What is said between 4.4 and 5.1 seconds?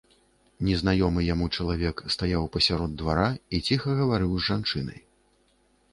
жанчынай.